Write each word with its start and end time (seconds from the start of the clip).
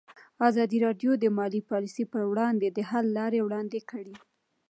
ازادي 0.49 0.77
راډیو 0.85 1.11
د 1.19 1.25
مالي 1.37 1.61
پالیسي 1.69 2.03
پر 2.13 2.21
وړاندې 2.31 2.67
د 2.69 2.79
حل 2.89 3.05
لارې 3.17 3.39
وړاندې 3.43 3.79
کړي. 3.89 4.15